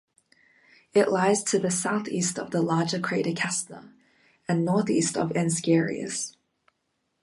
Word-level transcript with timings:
It 0.95 1.09
lies 1.11 1.43
to 1.43 1.59
the 1.59 1.69
southeast 1.69 2.39
of 2.39 2.49
the 2.49 2.63
larger 2.63 2.97
crater 2.99 3.33
Kastner 3.33 3.93
and 4.47 4.65
northeast 4.65 5.15
of 5.15 5.29
Ansgarius. 5.33 6.35